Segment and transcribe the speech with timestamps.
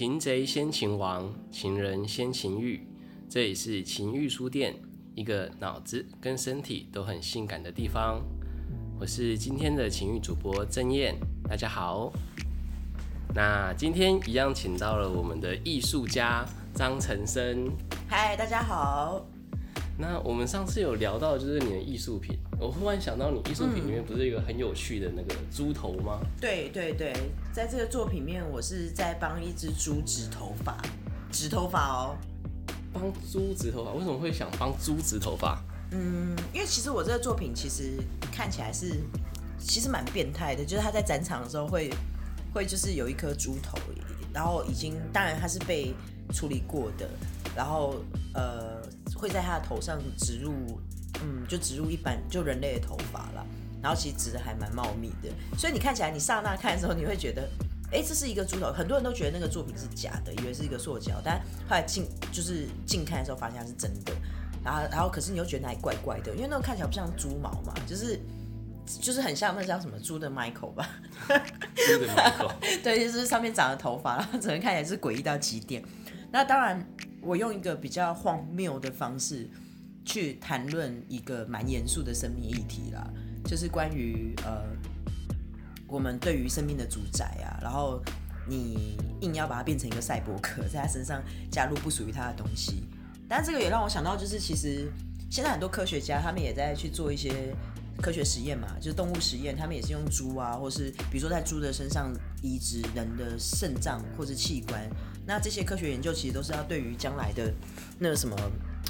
[0.00, 2.88] 擒贼先擒王，擒人先擒欲。
[3.28, 4.74] 这里是情欲书店，
[5.14, 8.22] 一个脑子跟身体都很性感的地方。
[8.98, 11.14] 我是今天的情欲主播郑燕，
[11.46, 12.10] 大家好。
[13.34, 17.70] 那今天一样请到了我们的艺术家张晨生。
[18.08, 19.26] 嗨，大家好。
[20.00, 26.20] 那我们上次有聊到就是你的艺术品，我忽然想到你艺术品里面不是一个很有趣的那个猪头吗？
[26.40, 27.12] 对对对，
[27.52, 30.80] 在这个作品面，我是在帮一只猪植头发，
[31.30, 32.16] 植头发哦。
[32.92, 33.92] 帮猪植头发？
[33.92, 35.62] 为什么会想帮猪植头发？
[35.92, 37.92] 嗯，因为其实我这个作品其实
[38.32, 38.96] 看起来是
[39.58, 41.90] 其实蛮变态的，就是他在展场的时候会
[42.54, 43.76] 会就是有一颗猪头，
[44.32, 45.94] 然后已经当然它是被
[46.32, 47.08] 处理过的，
[47.54, 47.96] 然后
[48.34, 48.80] 呃
[49.20, 50.80] 会在他的头上植入，
[51.22, 53.46] 嗯，就植入一般就人类的头发了，
[53.82, 57.48] 然后其实植的还蛮茂密的，所以你看起来你刹那看的时候你会觉得。
[57.92, 64.12] 哎，这是一个猪头，很多人都觉得那个作品是假的，以为是一个塑胶，但后来近就是近看的时候，发现它是真的。
[64.64, 68.20] 然后，然后可是你又觉得哪里怪怪的，因为那个看起来不像猪毛嘛，就是
[68.86, 70.88] 就是很像那叫什么猪的 Michael 吧？
[71.74, 72.52] 猪的 Michael，
[72.84, 75.82] 对，就是上面长了头发，然后整个看起来是诡异到极点。
[76.30, 76.86] 那当然，
[77.20, 79.48] 我用一个比较荒谬的方式
[80.04, 83.08] 去谈论一个蛮严肃的生命议题啦，
[83.44, 84.64] 就是关于呃。
[85.92, 88.00] 我们对于生命的主宰啊，然后
[88.48, 92.84] 你硬要把它变成一个赛博克，在他身上加入不属于他的东西，
[93.28, 94.88] 但这个也让我想到，就是其实
[95.28, 97.52] 现在很多科学家他们也在去做一些
[98.00, 104.88] 科学实验嘛，就是动物实验，他们也是用猪啊，或是比如说在猪的身上移植人的肾脏或是器官，
[105.30, 107.54] 那这些科学研究其实都是要对于将来的
[108.00, 108.36] 那个什么。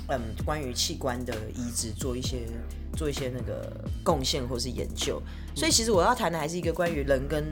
[0.09, 2.49] 嗯，关于器官的移植做一些
[2.97, 5.23] 做一些那个贡献或是研究，
[5.55, 7.45] 所以其实我要谈的还是一个关于人跟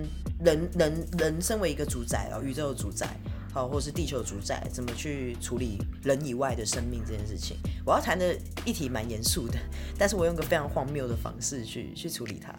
[0.44, 3.16] 人人人身为一个主宰哦，宇宙的主宰，
[3.52, 7.56] 好，或是地球的主宰，怎么去处理人以外的生命这件事情。
[7.84, 9.58] 我要谈的议题蛮严肃的，
[9.96, 12.52] 但是我用个非常荒谬的方式去去处理它。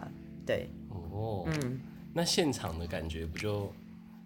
[0.45, 1.81] 对，哦，嗯，
[2.13, 3.73] 那现场的感觉不就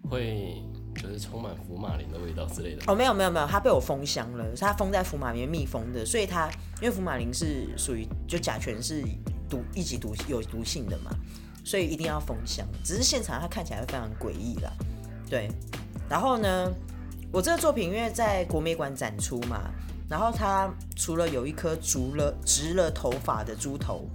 [0.08, 0.62] 会？
[0.94, 6.48] 就是充满福马林的味道之类的哦，没有没有没有，它被我封箱了，它封在福马林密封的，所以它
[6.80, 9.02] 因为福马林是属于就甲醛是
[9.48, 11.10] 毒一级毒有毒性的嘛，
[11.64, 12.66] 所以一定要封箱。
[12.82, 14.72] 只是现场它看起来会非常诡异啦，
[15.28, 15.48] 对。
[16.08, 16.72] 然后呢，
[17.32, 19.70] 我这个作品因为在国美馆展出嘛，
[20.08, 24.08] 然后它除了有一颗植了植了头发的猪头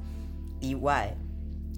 [0.59, 1.13] 以外，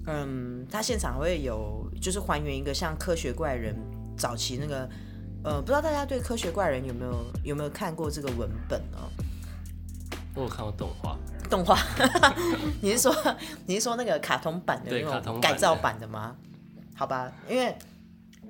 [0.06, 3.74] 嗯，它现场会有就是还原一个像科学怪人。
[4.16, 4.88] 早期那个，
[5.44, 9.10] 呃，不知道大家对科学怪人有没有有没有看过这个文本哦？
[10.34, 11.18] 我有看过动画，
[11.50, 11.78] 动画，
[12.80, 13.14] 你是说
[13.66, 16.34] 你是说那个卡通版的那种改造版的吗？
[16.94, 17.76] 好吧，因为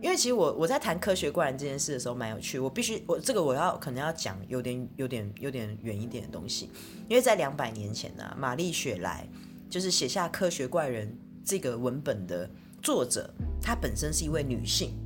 [0.00, 6.70] 因为其实我我在谈科学怪人这件事的时候蛮有趣，我必须我这个我要可能要讲有点有点有点远一点的东西，
[7.08, 9.26] 因为在两百年前呢，玛丽雪莱
[9.68, 12.48] 就是写下科学怪人这个文本的
[12.80, 13.28] 作者，
[13.60, 14.96] 她本身是一位女性。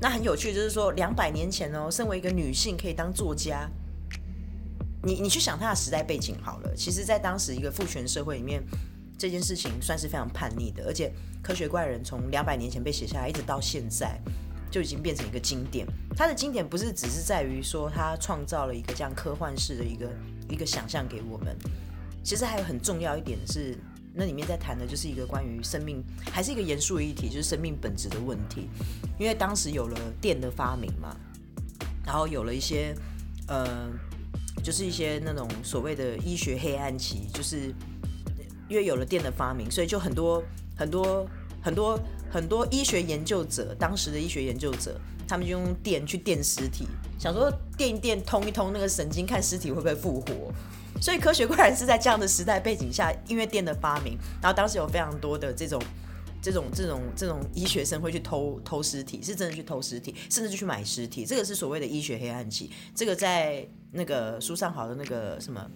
[0.00, 3.68] 那很有趣，就是说两百年前哦，身为一个女性可以当作家，
[5.02, 6.74] 你你去想她的时代背景好了。
[6.74, 8.62] 其实，在当时一个父权社会里面，
[9.18, 10.84] 这件事情算是非常叛逆的。
[10.86, 11.12] 而且，
[11.42, 14.18] 科学怪人从两百年前被写下来，一直到现在，
[14.70, 15.86] 就已经变成一个经典。
[16.16, 20.10] 它的经典不是只是在于说它创造了一个这样科幻式的一个
[20.48, 21.54] 一个想象给我们，
[22.24, 23.78] 其实还有很重要一点是。
[24.12, 28.68] 那里面在谈的就是一个关于生命，还是一个严肃的议题，就是生命本质的问题。
[29.18, 31.16] 因为当时有了电的发明嘛，
[32.04, 32.94] 然后有了一些
[33.46, 33.88] 呃，
[34.62, 37.72] 就是一些那种所谓的医学黑暗期，就是
[38.68, 40.42] 因为有了电的发明，所以就很多
[40.76, 41.26] 很多
[41.62, 42.00] 很多
[42.30, 46.86] 很多医学研究者，当时的医学研究者，他们就用电去电尸体，
[47.18, 50.52] 想说电一电通一通那个神经，看尸体会不会复活。
[51.00, 55.82] 所以科学怪人是在这样的时代背景下，音乐店的发明，然后当时有非常多的这种、
[56.42, 62.70] 这种、这种、这种医学生会去偷偷尸体，是真的去偷尸体，甚至就去买尸体，这个是所谓的医学黑暗期。
[62.94, 65.70] 这个在那个书上好的那个什么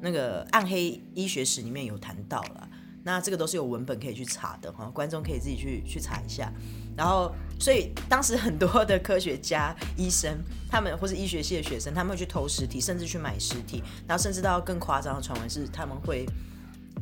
[0.00, 2.68] 那个暗黑医学史里面有谈到了，
[3.02, 6.52] 那这个都是有文本可以去查的哈，观众可以自己去去查一下。
[6.96, 10.38] 然后，所以当时很多的科学家、医生，
[10.68, 16.26] 他们或是医学系的学生，他们会去偷尸体，甚至去买尸体，然后甚至到更夸张的传闻是，他们会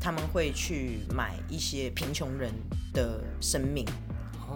[0.00, 2.52] 他们会去买一些贫穷人
[2.92, 3.84] 的生命，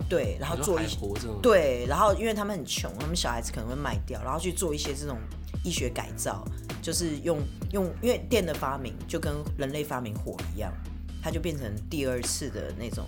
[0.09, 0.97] 对，然后做一些
[1.43, 5.19] 对，然后因为他们很穷，他们小孩子可能会卖掉，然后去做一些这种
[5.65, 6.44] 医学改造，
[6.81, 7.41] 就是用
[7.73, 10.73] 用因为电的发明就跟人类发明火一样，
[11.22, 13.06] 它就变成第二次的那种。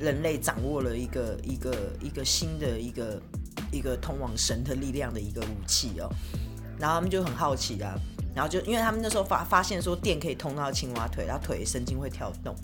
[0.00, 3.22] 人类掌握了一个一个一个新的一个
[3.70, 6.08] 一个通往神的力量的一个武器哦。
[6.78, 7.94] 然后他们就很好奇啊，
[8.34, 12.56] 然后就因为他们那时候发发现说电可以通到青蛙腿，然后腿神经会跳动，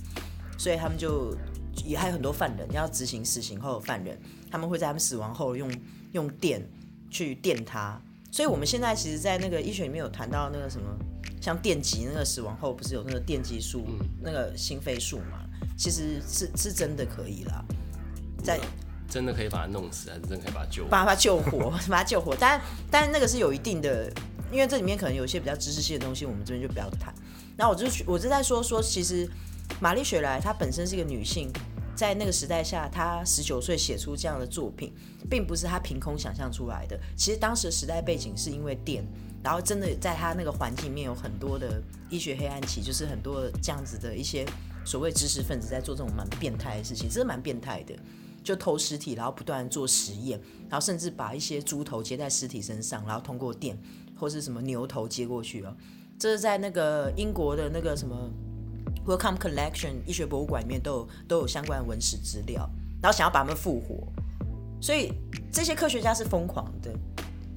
[0.56, 1.36] 所以他们就
[1.84, 4.18] 也还有很多犯人要执行死刑后的犯人，
[4.50, 5.70] 他们会在他们死亡后用
[6.12, 6.66] 用电
[7.10, 8.00] 去电他。
[8.32, 10.88] 所以我们现在其实，在那个医学里面有谈到那个什么，
[11.48, 13.86] 像电击那个死亡后不是有那个电击术，
[14.22, 15.40] 那个心肺术嘛，
[15.78, 17.64] 其实是是真的可以啦，
[18.44, 18.60] 在
[19.08, 20.84] 真的可以把他弄死，还是真的可以把他救？
[20.90, 22.36] 把他救活，把他 救活。
[22.38, 22.60] 但
[22.90, 24.12] 但那个是有一定的，
[24.52, 27.14] 因为这里面可能有一些比较知识性的东西，我们这边就不要谈。
[27.56, 29.26] 然后我就我就在说说，其实
[29.80, 31.50] 玛丽雪莱她本身是一个女性。
[31.96, 34.92] 在那个时代下，她十九岁写出这样的作品，
[35.28, 36.96] 并不是她凭空想象出来的。
[37.16, 39.04] 其实当时的时代背景是因为电，
[39.48, 44.44] 然后真的在他那个环境里面有很多的医学黑暗期，就是很多这样子的一些
[44.84, 47.94] 所谓知识分子在做这种蛮变态的事情，真的蛮变态的，
[48.44, 53.74] 就偷尸体，然后不断做实验，然后甚至把一些猪头接在尸体身上，然后通过电
[54.14, 55.74] 或是什么牛头接过去哦。
[56.18, 58.30] 这是在那个英国的那个什么。
[59.06, 62.68] Welcome Collection 医学博物馆里面都有都有相关的文史资料，
[63.00, 64.06] 然后想要把他们复活，
[64.78, 65.10] 所以
[65.50, 66.92] 这些科学家是疯狂的。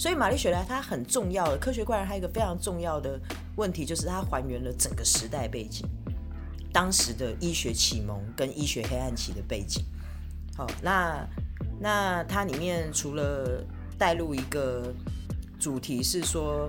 [0.02, 3.20] 所以玛丽雪莱她很重要的科学怪人，还有一个非常重要的
[3.56, 5.88] 问题，就是它还原了整个时代背景，
[6.74, 9.86] 当时的医学启蒙跟医学黑暗期的背景。
[10.58, 11.24] 好，那
[11.80, 13.64] 那它里面除了
[13.96, 14.92] 带入一个
[15.60, 16.68] 主题是说。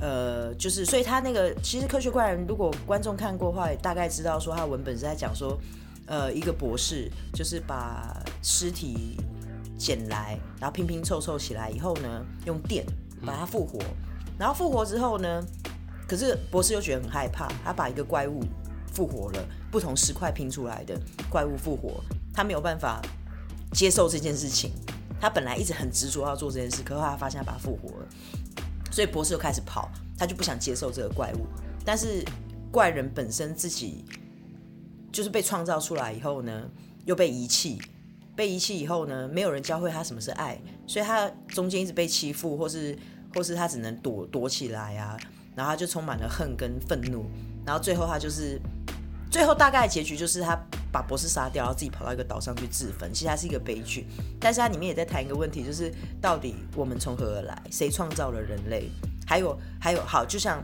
[0.00, 5.56] 呃，就是，所以他那个其实《科学怪人》，如果观众看过的话，也大概知道说他文本是在讲说，
[6.06, 9.16] 呃，一个博士就是把尸体
[9.82, 12.86] 捡来，然后拼拼凑凑起来以后呢，用电
[13.26, 13.80] 把它复活，
[14.38, 15.44] 然后复活之后呢，
[16.06, 18.44] 可是博士又觉得很害怕，他把一个怪物
[18.94, 20.96] 复活了，不同石块拼出来的
[21.28, 22.00] 怪物复活，
[22.32, 23.02] 他没有办法
[23.72, 24.70] 接受这件事情，
[25.20, 28.06] 他本来一直很执着要做这件事，可是他发现他把它复活了。
[28.92, 31.46] 所以博士又开始跑，他就不想接受这个怪物。
[31.84, 32.24] 但是
[32.70, 34.04] 怪人本身自己
[35.10, 36.70] 就是被创造出来以后呢，
[37.04, 37.80] 又被遗弃，
[38.36, 42.96] 被遗弃以后呢，没有人教会他什么是爱，所以他中间一直被欺负，或是
[43.34, 45.16] 或是他只能躲躲起来啊，
[45.54, 47.24] 然后他就充满了恨跟愤怒，
[47.66, 48.60] 然后最后他就是
[49.30, 50.58] 最后大概结局就是他。
[50.92, 53.10] 把博士杀掉，然后自己跑到一个岛上去自焚。
[53.14, 54.06] 其实它是一个悲剧，
[54.38, 55.90] 但是它里面也在谈一个问题，就是
[56.20, 57.62] 到底我们从何而来？
[57.70, 58.90] 谁创造了人类？
[59.26, 60.62] 还有还有，好，就像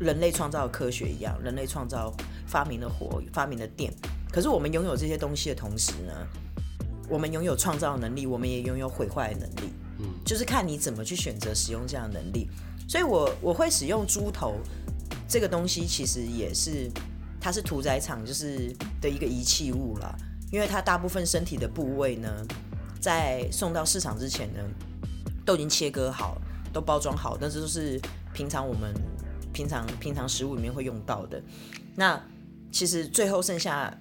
[0.00, 2.12] 人类创造科学一样，人类创造
[2.44, 3.94] 发明了火，发明了电。
[4.32, 6.12] 可是我们拥有这些东西的同时呢，
[7.08, 9.72] 我们拥有创造能力，我们也拥有毁坏的能力。
[9.98, 12.48] 嗯，就是看你怎么去选择使用这样的能力。
[12.88, 14.54] 所以我我会使用猪头
[15.28, 16.90] 这个东西，其实也是。
[17.38, 20.12] 它是屠宰场就是的一个遗弃物了，
[20.50, 22.28] 因为它大部分身体的部位呢，
[23.00, 24.58] 在送到市场之前呢，
[25.44, 26.36] 都已经切割好，
[26.72, 28.00] 都包装好，但是都是
[28.34, 28.92] 平常我们
[29.52, 31.40] 平常平常食物里面会用到的。
[31.94, 32.20] 那
[32.72, 33.96] 其实最后剩下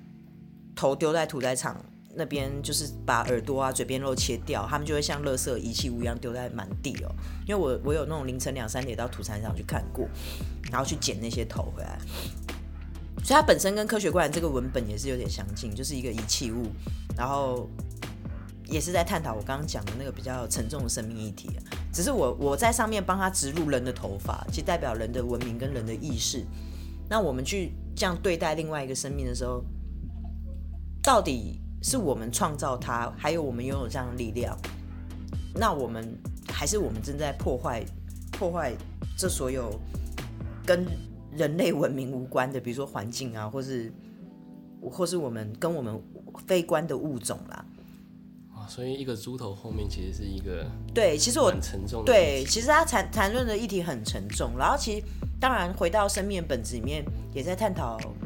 [0.75, 1.79] 头丢在屠宰场
[2.15, 7.13] 那边，就是把耳朵啊、嘴边肉切掉，他们就会像垃圾遗弃物一样丢在满地哦。
[7.47, 10.07] 因为我我有那种凌晨两三点到屠宰场去看过，
[10.71, 11.99] 然后去捡那些头回来。
[13.23, 16.67] 所以它本身跟科学怪人这个文本也是有点相近，就是一个遗弃物，
[17.17, 17.67] 然后
[18.67, 21.49] 也是在探讨我刚刚讲的那个比较沉重的生命议题。
[21.91, 26.45] 只是我我在上面帮他植入人的头发，其实代表人的文明跟人的意识。
[27.09, 29.63] 那我们去这样对待另外一个生命的时候，
[31.01, 34.57] 到底是我们创造它，还有我们拥有这样的力量？
[35.53, 36.17] 那我们
[36.49, 37.85] 还是我们正在破坏
[38.31, 38.73] 破坏
[39.15, 39.79] 这所有
[40.65, 40.83] 跟。
[41.37, 43.91] 人类文明无关的，比如说环境啊，或是
[44.81, 46.01] 或是我们跟我们
[46.47, 47.65] 非关的物种啦。
[48.55, 52.05] 啊，所以一个猪头后面其实是一个对，其实我很沉重。
[52.05, 54.51] 对，其实他谈谈论的议题很沉重。
[54.57, 55.05] 然后其实
[55.37, 58.24] 当然回到生命本质里面，也在探讨嗯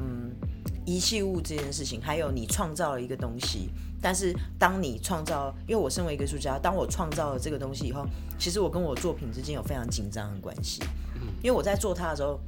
[0.90, 3.70] 遗弃物这件事情，还有你创造了一个东西，
[4.02, 8.06] 但是当你创造，因为我身为一个艺术家，当我创造了这个东西以后，
[8.40, 10.82] 其实我跟我作品之间有非常紧张的关系。
[11.16, 12.40] 嗯，因为我在做它的时候。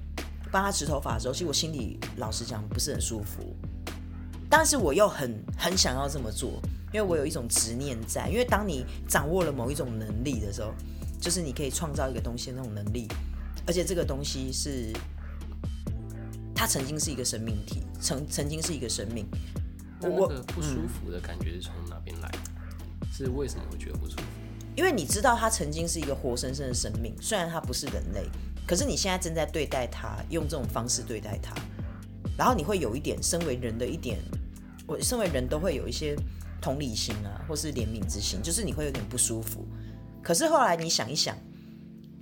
[0.54, 3.56] 帮他植头发的时候，其实我心里老实讲不是很舒服，
[4.50, 8.28] 但是我又很很想要这么做，因为我有一种执念在。
[8.28, 10.74] 因为当你掌握了某一种能力的时候，
[11.22, 13.08] 就是你可以创造一个东西的那种能力，
[13.66, 14.92] 而且这个东西是
[16.62, 19.26] 它曾经是一个生命体，曾曾经是一个生命。
[20.00, 22.32] 我那个不舒服的感觉是从哪边来？
[23.12, 24.24] 是为什么会觉得不舒服？
[24.76, 28.30] 因为你知道它曾经是一个活生生的生命，虽然它不是人类。
[28.68, 31.56] 可是你现在正在对待它，用这种方式对待它，
[32.38, 34.20] 然后你会有一点身为人的一点，
[34.86, 36.16] 我身为人都会有一些
[36.62, 39.66] 同理心啊，或是怜悯之心，就是你会有点不舒服。
[40.22, 41.36] 可是后来你想一想，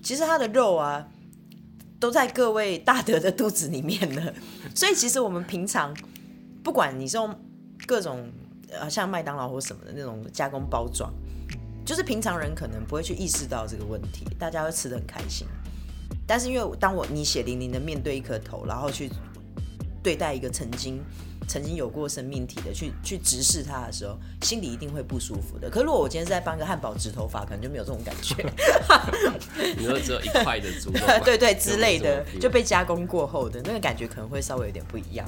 [0.01, 1.05] 其实它的肉啊，
[1.99, 4.33] 都在各位大德的肚子里面了。
[4.73, 5.93] 所以其实我们平常，
[6.63, 7.35] 不管你是用
[7.85, 8.31] 各种
[8.71, 11.13] 呃像麦当劳或什么的那种加工包装，
[11.85, 15.47] 就是平常人可能不会去意识到这个问题，大家会吃得很开心。
[16.25, 19.09] 但是因为当我你血淋淋的面对一颗头，然后去
[20.01, 21.03] 对待一个曾经。
[21.49, 25.67] 曾经有过生命体的去去直视它的时候，心里一定会不舒服的。
[25.67, 28.35] 可如果我今天是在帮个汉堡植头发，可能就没有这种感觉。
[29.75, 35.27] 你说只有一块的猪肉，对对之类的，就被加工过后的那个感觉可能会稍微有点不一样。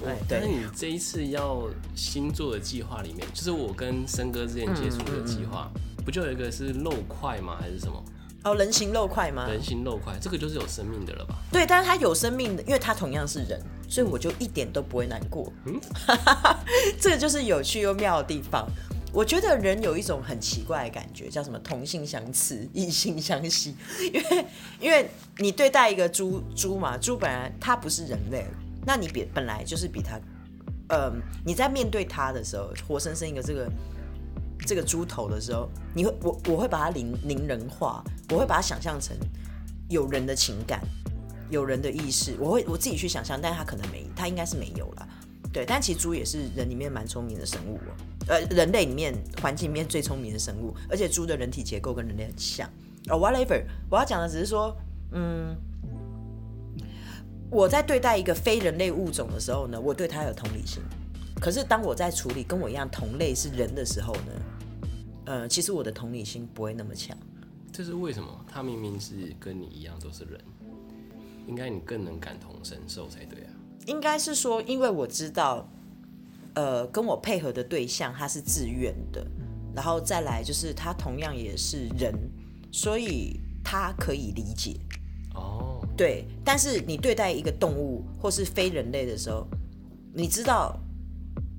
[0.00, 5.70] 对，但是你这一次要新做的计划里面，就是我跟森哥之前接触的计划，
[6.02, 7.58] 不就有一个是肉块吗？
[7.60, 8.02] 还是什么？
[8.44, 9.46] 哦，人形肉块吗？
[9.48, 11.36] 人形肉块，这个就是有生命的了吧？
[11.52, 15.52] 对，但是它有生命的，因为它同样是人，所以我就一点都不会难过。
[15.66, 15.80] 嗯，
[17.00, 18.68] 这个就是有趣又妙的地方。
[19.12, 23.76] 我觉得人有一种很奇怪的感觉，叫什么同性相斥，异性相吸。
[24.12, 24.46] 因为，
[24.80, 28.46] 因为你对待一个猪猪嘛，猪本来它不是人类，
[28.84, 30.18] 那你比本来就是比它，
[30.88, 33.70] 嗯，你在面对它的时候，活生生一个这个。
[34.64, 38.00] 这个猪头的时候，你会我我会把它拟拟人化，
[38.32, 39.14] 我会把它想象成
[39.90, 40.80] 有人的情感、
[41.50, 45.08] 有人的意识，我会我自己去想象，但是它可能没，它应该是没有了。
[45.52, 47.92] 对，但其实猪也是人里面蛮聪明的生物哦，
[48.28, 52.66] 呃，人类里面环境里面最聪明的生物，而且猪的人体结构跟人类很像。
[53.10, 54.74] 哦，whatever，我要讲的只是说，
[55.10, 55.54] 嗯，
[57.50, 60.82] 我在对待一个非人类物种的时候呢，我对它有同理心。
[61.38, 64.32] 可是当我在处理跟我一样同类是人的时候呢，
[65.26, 67.14] 呃，其实我的同理心不会那么强。
[67.72, 68.28] 这是为什么？
[68.46, 70.38] 他明明是跟你一样都是人，
[71.48, 73.50] 应该你更能感同身受才对啊。
[73.86, 75.66] 应该是说，因为我知道，
[76.54, 79.26] 呃，跟我配合的对象他是自愿的，
[79.74, 82.14] 然后再来就是他同样也是人，
[82.70, 84.76] 所以他可以理解。
[85.34, 86.26] 哦，对。
[86.44, 89.46] 但是你对待一个动物或是非人类的时候，
[90.12, 90.78] 你知道。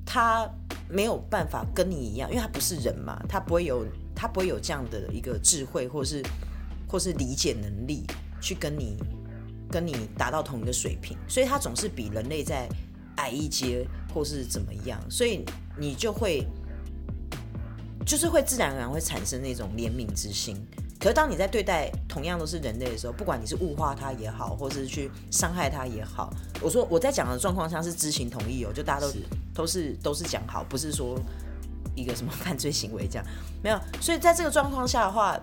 [0.06, 0.48] 他
[0.90, 6.24] 没有办法跟你一样，因为他不是人嘛，他不会有他不会有这样的一个智慧，或是
[6.88, 8.06] 或是理解能力
[8.42, 8.98] 去跟你
[9.70, 12.68] 跟你达到同一个水平，所以他总是比人类在
[13.18, 15.44] 矮一阶，或是怎么样，所以
[15.78, 16.46] 你就会
[18.06, 20.56] 就是会自然而然会产生那种怜悯之心。
[21.00, 29.14] 可是当你在对待同样都是人类的时候，不管你是物化他也好，或是去伤害他也好，我说我在讲的状况下是知情同意哦，就大家都
[29.54, 31.20] 都是都是讲好，不是说
[31.96, 33.26] 一个什么犯罪行为这样，
[33.64, 33.80] 没有。
[34.02, 35.40] 所以在这个状况下的话，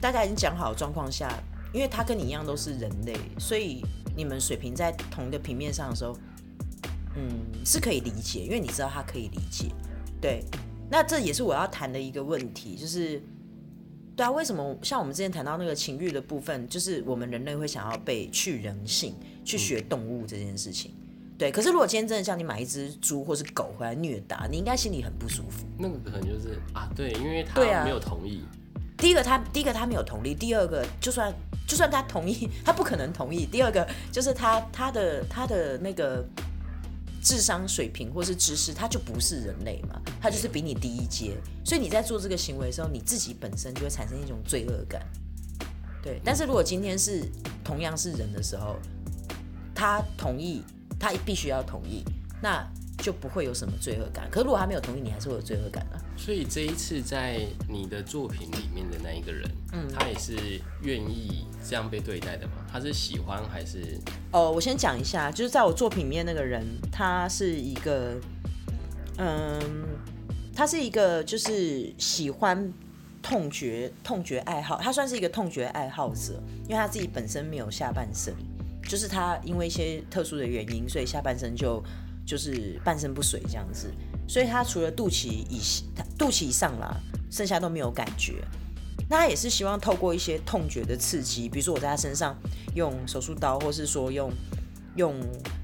[0.00, 1.32] 大家已经讲好状况下，
[1.72, 3.84] 因为他跟你一样都是人类，所以
[4.16, 6.16] 你们水平在同一个平面上的时候，
[7.16, 7.30] 嗯，
[7.64, 9.66] 是可以理解，因为你知道他可以理解。
[10.20, 10.44] 对，
[10.90, 13.22] 那这也是我要谈的一个问题，就是。
[14.16, 19.14] 对啊，为什么像我们之前谈到那个情欲的部分，就是我们人类会想要被去人性、
[19.46, 20.92] 去学动物这件事情？
[21.40, 25.64] 对，可是如果今天真的叫你买一只猪或是狗回来虐打，你应该心里很不舒服。
[25.78, 28.44] 那个可能就是啊，对，因为他没有同意。
[28.98, 31.34] 第一个他，第一个他没有同意；第二个，就算
[31.66, 33.46] 就算他同意，他不可能同意。
[33.46, 36.22] 第二个就是他他的他的那个。
[37.22, 45.02] 智商水平或是知识，他就不是人类嘛，他就是比你低一阶，所以你在做这个行为的时候，你自己本身就会产生一种罪恶感。
[46.02, 47.22] 对，但是如果今天是
[47.62, 48.74] 同样是人的时候，
[49.74, 50.62] 他同意，
[51.00, 52.04] 他必须要同意，
[52.40, 52.64] 那。
[53.02, 54.28] 就不会有什么罪恶感。
[54.30, 55.98] 可是如果他没有同意，你还是会有罪恶感的。
[56.18, 60.36] 所以这一次在你的作品里面的那一个人，嗯，他也是
[60.82, 62.52] 愿意这样被对待的吗？
[62.70, 63.98] 他是喜欢还是？
[64.32, 68.20] 哦，我先讲一下，就是在我作品里面那个人，他是一个，
[69.16, 69.58] 嗯，
[70.54, 72.70] 他是一个就是喜欢
[73.22, 78.34] 痛觉痛觉爱好，他算是一个痛觉爱好者，因为他自己本身没有下半身，
[78.90, 81.80] 就是他因为一些特殊的原因，所以下半身就。
[82.26, 83.90] 就是半身不遂这样子，
[84.28, 85.60] 所以他除了肚脐以
[86.16, 86.96] 肚脐以上啦，
[87.28, 88.34] 剩下都没有感觉。
[89.08, 92.36] 那他也是希望透过一些痛觉的刺激，比如说我在他身上
[92.76, 94.30] 用手术刀，或是说用
[94.94, 95.16] 用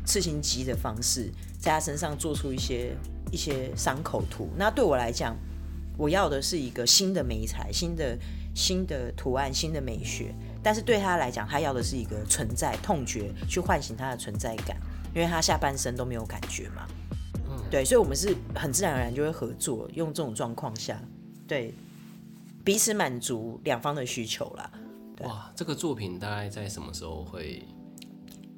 [0.04, 2.96] 刺青机的方式，在他身上做出一些
[3.30, 4.48] 一些伤口图。
[4.56, 5.36] 那对我来讲，
[5.96, 8.18] 我要的是一个新的美材、新的
[8.56, 10.34] 新的图案、新的美学。
[10.66, 14.76] 但是对他来讲，他要的是一个存在痛觉，去唤醒他的存在感。
[15.14, 16.88] 因为他下半身都没有感觉嘛，
[17.48, 21.00] 嗯，对，所以我们是很自然而然就会合作，用这种状况下，
[21.46, 21.72] 对，
[22.64, 24.68] 彼此满足两方的需求啦。
[25.20, 27.62] 哇，这个作品大概在什么时候会？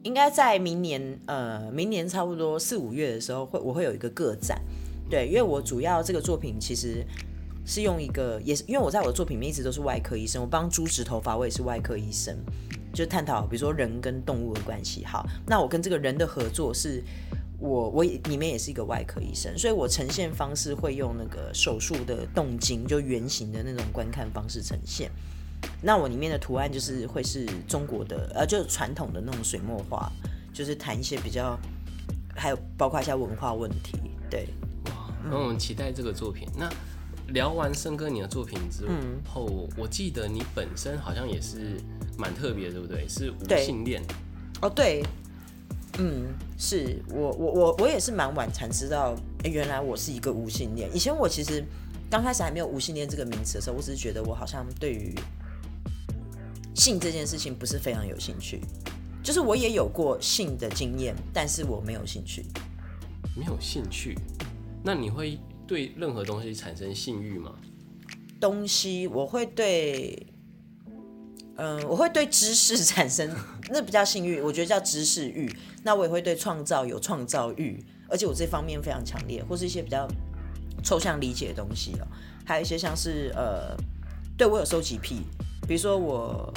[0.02, 4.58] 应该在明年，呃，明年差不多四五月的时候会，我会有一个个展，
[5.10, 7.06] 对，因为我主要这个作品其实
[7.68, 12.34] 是用一个，也是因为我在我的作品里面一直都是外科医生，我帮猪植头发，我也是外科医生，
[12.94, 15.04] 就探讨比如说人跟动物的关系。
[15.04, 17.04] 好，那我跟这个人的合作是，
[17.58, 25.10] 我我里面也是一个外科医生，所以我呈现方式会用那个手术的动静，就圆形的那种观看方式呈现。
[25.82, 30.10] 那我里面的图案就是会是中国的，呃，就传统的那种水墨画，
[30.54, 31.58] 就是谈一些比较，
[32.34, 33.98] 还有包括一下文化问题。
[34.30, 34.48] 对，
[34.87, 36.48] 哇，那我们期待这个作品。
[36.56, 36.66] 那
[37.28, 38.87] 聊完森哥你的作品之
[39.26, 41.80] 后，我记得你本身好像也是
[42.16, 43.06] 蛮特别，对不对？
[43.08, 44.02] 是无性恋。
[44.62, 45.04] 哦，对，
[45.99, 50.88] 嗯，是我我我我也是蛮晚才知道，哎，原来我是一个无性恋。
[50.94, 51.62] 以前我其实
[52.11, 55.14] 刚开始还没有无性恋这个名词的时候，我只是觉得我好像对于
[56.75, 58.61] 性这件事情不是非常有兴趣，
[59.23, 62.44] 就是我也有过性的经验，但是我没有兴趣。
[63.37, 64.18] 没有兴趣？
[64.82, 67.54] 那你会对任何东西产生性欲吗？
[68.40, 70.26] 东西我会对，
[71.56, 73.30] 嗯，我会对知识 产生，
[73.70, 75.48] 那不叫性欲，我觉得叫知识欲。
[75.84, 80.08] 那我也会对创造有创造欲，而且我这方面非常强烈，或是一些比较
[80.82, 82.08] 抽象理解的东西哦，
[82.44, 83.76] 还有一些像是呃，
[84.37, 85.20] 对我有收集癖，
[85.68, 86.52] 比如说我。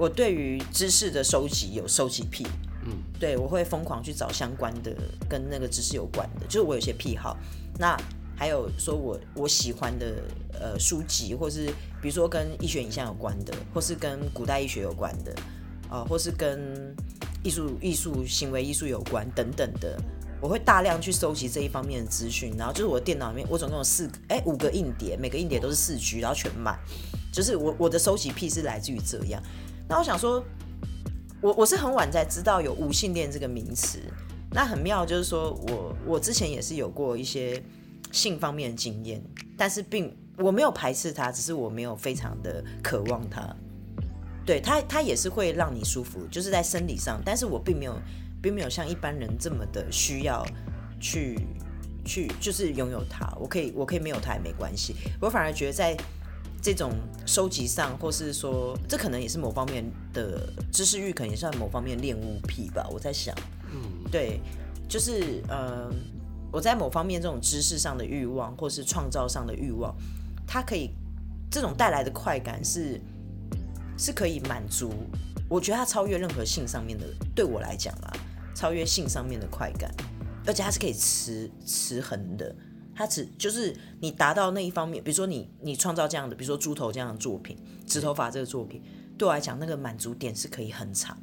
[0.00, 2.46] 我对于知识的收集有收集癖，
[3.18, 4.94] 对我会疯狂去找相关的
[5.28, 7.36] 跟那个知识有关的，就是我有些癖好。
[7.78, 7.96] 那
[8.36, 11.66] 还有说我我喜欢的呃书籍，或是
[12.00, 15.34] 比如说跟医学影像有关的，或是跟古代医学有关的，
[15.88, 16.94] 啊，或是跟
[17.42, 20.00] 艺术艺术行为艺术有关等等的，
[20.40, 22.54] 我会大量去收集这一方面的资讯。
[22.56, 26.78] 然后就是我电脑里面，我总共有四个哎五个硬碟，每个硬碟都是四 G，然后全满。
[27.32, 29.42] 就是我我的收集癖是来自于这样。
[29.88, 30.44] 那我想说，
[31.40, 34.00] 我我是很晚才知道有无性恋这个名词。
[34.50, 37.62] 那很妙，就是说我我之前也是有过一些
[38.10, 39.22] 性方面的经验，
[39.56, 43.54] 但是并我没有排斥它，只是我没有非常的渴望它。
[44.46, 48.00] 对它，它也是会让你舒服，就是在生理上，但是我并没有
[48.42, 50.44] 并没有像一般人这么的需要
[50.98, 51.38] 去
[52.04, 53.30] 去就是拥有它。
[53.38, 54.96] 我可以我可以没有它也没关系。
[55.20, 55.96] 我反而觉得在。
[56.60, 56.92] 这种
[57.24, 62.86] 收集上，或是说，这可能也是某方面的知识欲，可能也算某方面恋物癖吧。
[62.90, 63.34] 我在想，
[63.72, 64.40] 嗯，对，
[64.88, 65.88] 就是呃，
[66.50, 69.94] 我在某方面这种知识上的欲望，或是创造上的欲望，
[70.46, 70.90] 它可以
[71.50, 73.00] 这种带来的快感是
[73.96, 74.92] 是可以满足。
[75.48, 78.12] 我觉得它超越任何性上面的，对我来讲啊，
[78.54, 79.94] 超越性上面的快感，
[80.44, 82.54] 而且它是可以持持恒的。
[82.98, 87.56] 它只就是你达到那一方面，比如说你你创造这样的，比如说猪头这样的作品，
[87.86, 88.82] 直头发这个作品，
[89.16, 91.16] 对我来讲那个满足点是可以很长。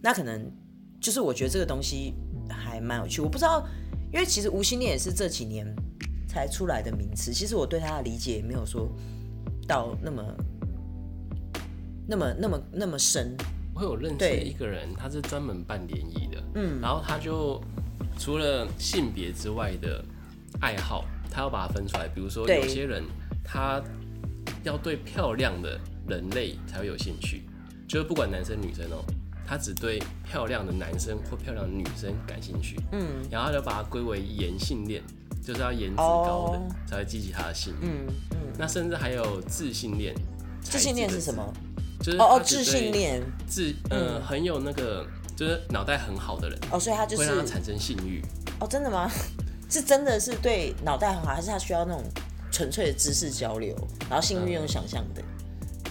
[0.00, 0.50] 那可能
[0.98, 2.14] 就是我觉得这个东西
[2.48, 3.20] 还蛮有趣。
[3.20, 3.68] 我不知道，
[4.10, 5.66] 因为其实无心恋也是这几年
[6.26, 7.34] 才出来的名词。
[7.34, 8.90] 其实我对他的理解也没有说
[9.66, 10.24] 到那么
[12.08, 13.36] 那么那么那么深。
[13.74, 17.60] 我有认识一个人，他是专门办联谊的，嗯，然后他就
[18.18, 20.02] 除了性别之外的。
[20.60, 22.08] 爱好，他要把它分出来。
[22.08, 23.04] 比如说，有些人
[23.44, 23.82] 他
[24.64, 27.42] 要对漂亮的人类才会有兴趣，
[27.88, 29.04] 就是不管男生女生哦，
[29.46, 32.76] 他只对漂亮的男生或漂亮的女生感兴趣。
[32.92, 35.02] 嗯，然后他就把它归为颜性恋，
[35.44, 37.86] 就是要颜值高的才会激起他的性欲。
[37.86, 38.36] 嗯嗯。
[38.58, 40.14] 那甚至还有自信恋，
[40.60, 41.52] 自信恋是什么？
[42.00, 45.06] 就是哦哦，自信恋，自呃很有那个，
[45.36, 48.22] 就是脑袋很好的人哦，所以他就是会让他产生性欲。
[48.60, 49.10] 哦，真的吗？
[49.68, 52.02] 是真的是对脑袋很好，还是他需要那种
[52.50, 53.76] 纯粹的知识交流，
[54.08, 55.22] 然后性运用想象的？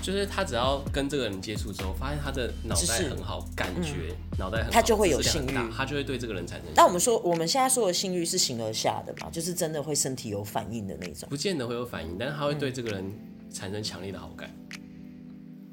[0.01, 6.69] 就是他只要跟这个人接触之后，发现他的脑袋很好，感觉脑袋很好，他就会有性欲，他就会对这个人产生。
[6.75, 9.29] 那我们说我们现在说的性欲是形而下的嘛？
[9.29, 11.27] 就是真的会身体有反应的那种？
[11.29, 13.03] 不见得会有反应，但是他会对这个人
[13.51, 14.49] 产生强烈的好感。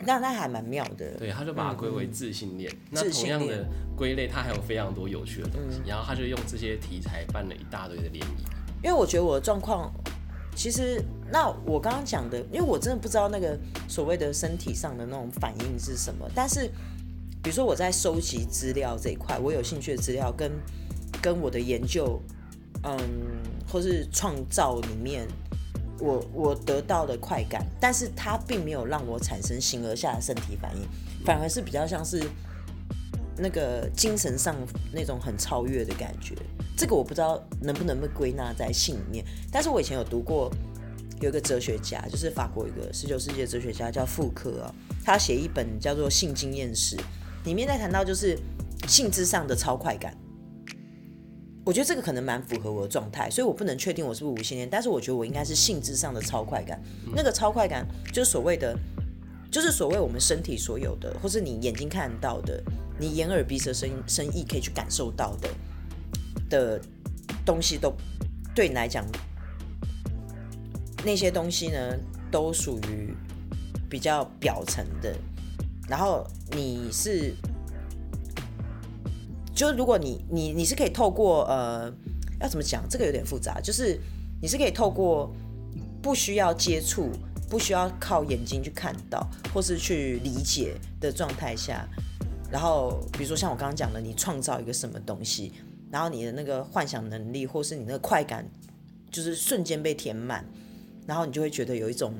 [0.00, 2.70] 那那还蛮妙的，对，他就把它归为自信恋。
[2.90, 5.80] 那同样的归类，它还有非常多有趣的东西。
[5.86, 8.44] 然后他就用这些题材办了一大堆的联谊。
[8.82, 9.90] 因为我觉得我的状况，
[10.54, 16.28] 其实那我刚刚讲的，因为我真的不知道那个所谓的身体上的那种反应是什么。
[16.34, 16.66] 但是，
[17.42, 20.52] 比如说我在收集资料这一块，我有兴趣的资料跟
[21.22, 22.20] 跟我的研究，
[22.82, 22.98] 嗯，
[23.66, 25.26] 或是创造里面。
[26.00, 30.82] 我我得到的快感，但是它并没有让我产生形而下的身体反应，
[31.24, 32.22] 反而是比较像是
[33.36, 34.56] 那个精神上
[34.92, 36.34] 那种很超越的感觉。
[36.76, 40.52] 这个我不知道能不能被归纳在性里面，但是我以前有读过
[41.20, 46.96] 有一个哲学家，就是法国一个十九世纪的哲学家叫傅科啊，他写一本叫做《性经验史》，
[47.44, 48.36] 里面在谈到就是
[48.88, 50.12] 性质上的超快感。
[51.64, 56.78] 我觉得这个可能蛮符合我的状态，所以我不能确定我是不是无性恋，但是我觉得我应该是性质上的超快感。
[57.14, 58.78] 那个超快感就是所谓的，
[59.50, 62.62] 就是所谓我们身体所有的，或是你眼睛看到的，
[62.98, 65.48] 你眼耳鼻舌身身意可以去感受到的
[66.50, 66.80] 的
[67.46, 67.94] 东西，都
[68.54, 69.02] 对你来讲，
[71.02, 71.96] 那些东西呢，
[72.30, 73.14] 都属于
[73.88, 75.16] 比较表层的。
[75.88, 77.34] 然后你是。
[79.54, 81.92] 就是如果你你你是可以透过呃
[82.40, 83.98] 要怎么讲这个有点复杂，就是
[84.42, 85.32] 你是可以透过
[86.02, 87.10] 不需要接触、
[87.48, 91.88] 不需要靠眼睛去看到或是去理解的状态下，
[92.50, 95.52] 然后比如说像我刚刚讲的，你创造一个什么东西，
[95.90, 98.44] 然后你的那个幻想能力或是你那个快感，
[99.10, 100.44] 就是瞬间被填满，
[101.06, 102.12] 然后你就会觉得有一种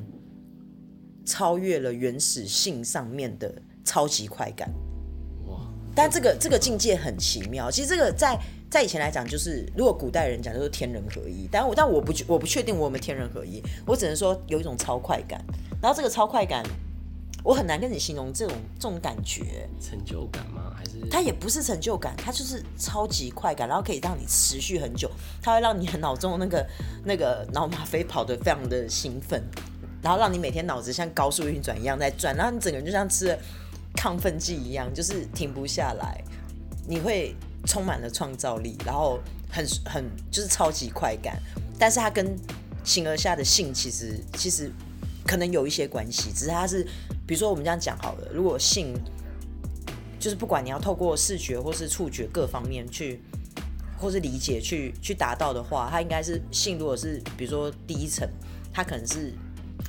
[1.27, 3.53] 超越了原始性上面的
[3.85, 4.70] 超级快感。
[5.94, 15.40] 但这个这个境界很奇妙，其实这个在在以前来讲，就是如果古代人讲就是天人合一，但我但我不我不确定我有没有天人合一，我只能说有一种超快感，
[15.80, 16.64] 然后这个超快感，
[17.44, 20.72] 我很难跟你形容这种这种感觉，成就感吗？
[20.76, 21.09] 还是？
[21.11, 25.09] 它也不是成就感，它就是超级快感，然后可以让你持续很久，
[25.40, 26.66] 它会让你脑中那个
[27.04, 29.40] 那个脑吗啡跑得非常的兴奋，
[30.02, 33.38] 然后让你每天脑子像高速运转一样在转，然后你整个人就像吃了。
[33.96, 36.22] 亢奋剂一样，就是停不下来，
[36.87, 37.35] 你会
[37.66, 39.18] 充满了创造力，然后
[39.50, 41.40] 很很就是超级快感。
[41.78, 42.37] 但是它跟
[42.85, 44.70] 形而下的性其实其实
[45.26, 46.85] 可能有一些关系，只是它是
[47.26, 48.94] 比如说我们这样讲好了，如果性
[50.20, 53.20] 就是不管你要透过视觉或是触觉各方面去
[53.98, 56.78] 或是理解去去达到的话，它应该是性。
[56.78, 58.28] 如果是比如说第一层，
[58.72, 59.33] 它可能是。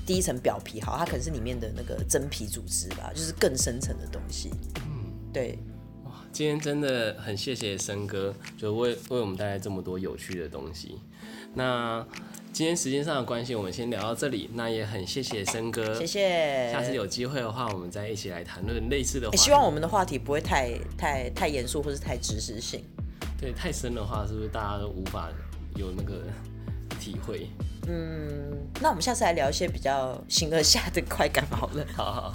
[0.06, 4.52] 第一层表皮好，它可能是里面的那个真皮组织吧，就是更深层的东西。
[4.86, 5.58] 嗯，对。
[6.04, 11.00] 哇，今天真的很谢谢森哥，就为为我们带来这么多有趣的东西。
[11.56, 12.06] 那
[12.54, 14.50] 今天时间上的关系，我们先聊到这里。
[14.54, 16.72] 那也很谢谢森哥，谢谢。
[16.72, 19.36] 下次有机会的话，我们再一起来谈论类似的。
[19.36, 22.84] 希望我们的话题不会太太太严肃，或是太知识性。
[23.40, 25.32] 对，太深的话，是不是大家都无法
[25.76, 26.22] 有那个？
[26.98, 27.50] 体会，
[27.88, 31.86] 嗯，那我们下次来聊一些比较形而下的快感好了。
[31.96, 32.32] 好好。